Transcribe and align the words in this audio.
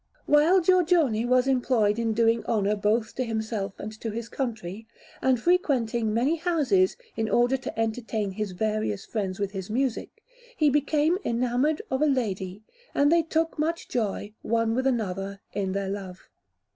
While 0.25 0.61
Giorgione 0.61 1.25
was 1.25 1.45
employed 1.47 1.99
in 1.99 2.13
doing 2.13 2.43
honour 2.45 2.75
both 2.75 3.13
to 3.13 3.23
himself 3.23 3.79
and 3.79 3.91
to 4.01 4.09
his 4.09 4.29
country, 4.29 4.87
and 5.21 5.39
frequenting 5.39 6.11
many 6.11 6.37
houses 6.37 6.97
in 7.15 7.29
order 7.29 7.55
to 7.57 7.79
entertain 7.79 8.31
his 8.31 8.53
various 8.53 9.05
friends 9.05 9.39
with 9.39 9.51
his 9.51 9.69
music, 9.69 10.23
he 10.57 10.71
became 10.71 11.19
enamoured 11.23 11.83
of 11.91 12.01
a 12.01 12.07
lady, 12.07 12.63
and 12.95 13.11
they 13.11 13.21
took 13.21 13.59
much 13.59 13.89
joy, 13.89 14.33
one 14.41 14.73
with 14.73 14.87
another, 14.87 15.39
in 15.53 15.73
their 15.73 15.89
love. 15.89 16.27